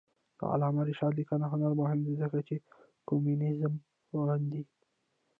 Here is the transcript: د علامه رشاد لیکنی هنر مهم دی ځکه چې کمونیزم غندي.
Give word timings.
د 0.37 0.41
علامه 0.53 0.81
رشاد 0.89 1.11
لیکنی 1.19 1.45
هنر 1.53 1.71
مهم 1.81 1.99
دی 2.05 2.13
ځکه 2.21 2.39
چې 2.47 2.55
کمونیزم 3.07 3.73
غندي. 4.27 4.63